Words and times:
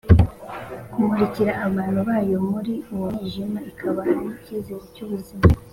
kumurikira 0.91 1.51
abantu 1.67 1.99
bayo 2.09 2.37
muri 2.51 2.73
uwo 2.93 3.07
mwijima 3.13 3.59
ikabaha 3.71 4.13
n’icyizere 4.25 4.85
cy’ubuzima. 4.93 5.43